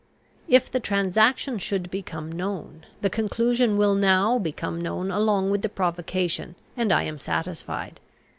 [0.47, 5.69] If the transaction should become known, the conclusion will now become known along with the
[5.69, 7.99] provocation, and I am satisfied.